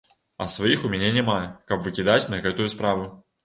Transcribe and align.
А 0.45 0.47
сваіх 0.53 0.87
у 0.89 0.91
мяне 0.93 1.11
няма, 1.19 1.37
каб 1.73 1.87
выкідаць 1.87 2.19
на 2.35 2.43
гэтую 2.49 2.69
справу. 2.77 3.11